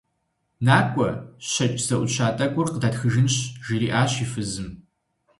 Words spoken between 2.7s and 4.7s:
къыдэтхыжынщ,- жриӏащ и фызым.